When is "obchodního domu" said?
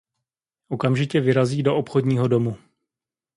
1.77-2.57